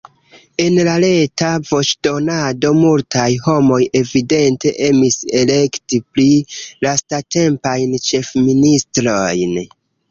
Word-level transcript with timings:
En 0.61 0.77
la 0.85 0.93
reta 1.01 1.49
voĉdonado 1.71 2.71
multaj 2.79 3.27
homoj 3.49 3.79
evidente 4.01 4.75
emis 4.89 5.21
elekti 5.43 6.01
pli 6.11 6.29
lastatempajn 6.89 7.99
ĉefministrojn. 8.11 9.59